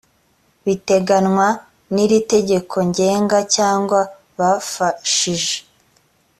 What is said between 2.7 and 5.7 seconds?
ngenga cyangwa bafashije